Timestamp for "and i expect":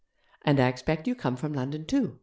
0.41-1.05